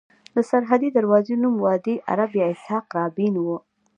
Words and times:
د 0.35 0.37
سرحدي 0.49 0.89
دروازې 0.97 1.33
نوم 1.43 1.55
وادي 1.65 1.95
عرب 2.09 2.31
یا 2.41 2.45
اسحاق 2.53 2.85
رابین 2.97 3.33
وو. 3.39 3.57